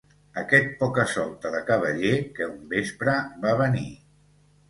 [0.43, 3.15] Aquest poca-solta de cavaller que un vespre
[3.45, 3.87] va venir.